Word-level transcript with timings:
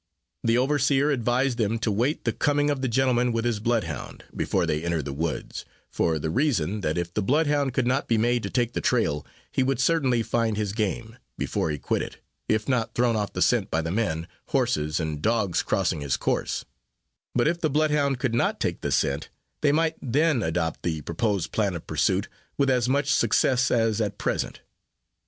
The 0.43 0.57
overseer 0.57 1.11
advised 1.11 1.59
them 1.59 1.77
to 1.77 1.91
wait 1.91 2.23
the 2.25 2.33
coming 2.33 2.71
of 2.71 2.81
the 2.81 2.87
gentleman 2.87 3.31
with 3.31 3.45
his 3.45 3.59
blood 3.59 3.83
hound, 3.83 4.23
before 4.35 4.65
they 4.65 4.83
entered 4.83 5.05
the 5.05 5.13
woods; 5.13 5.63
for 5.91 6.17
the 6.17 6.31
reason, 6.31 6.81
that 6.81 6.97
if 6.97 7.13
the 7.13 7.21
blood 7.21 7.45
hound 7.45 7.75
could 7.75 7.85
be 8.07 8.17
made 8.17 8.41
to 8.41 8.49
take 8.49 8.73
the 8.73 8.81
trail, 8.81 9.23
he 9.51 9.61
would 9.61 9.79
certainly 9.79 10.23
find 10.23 10.57
his 10.57 10.73
game, 10.73 11.17
before 11.37 11.69
he 11.69 11.77
quit 11.77 12.01
it, 12.01 12.17
if 12.49 12.67
not 12.67 12.95
thrown 12.95 13.15
off 13.15 13.33
the 13.33 13.43
scent 13.43 13.69
by 13.69 13.83
the 13.83 13.91
men, 13.91 14.27
horses, 14.47 14.99
and 14.99 15.21
dogs 15.21 15.61
crossing 15.61 16.01
his 16.01 16.17
course; 16.17 16.65
but 17.35 17.47
if 17.47 17.59
the 17.59 17.69
blood 17.69 17.91
hound 17.91 18.17
could 18.17 18.33
not 18.33 18.59
take 18.59 18.81
the 18.81 18.91
scent, 18.91 19.29
they 19.61 19.71
might 19.71 19.97
then 20.01 20.41
adopt 20.41 20.81
the 20.81 21.01
proposed 21.01 21.51
plan 21.51 21.75
of 21.75 21.85
pursuit, 21.85 22.27
with 22.57 22.71
as 22.71 22.89
much 22.89 23.13
success 23.13 23.69
as 23.69 24.01
at 24.01 24.17
present. 24.17 24.61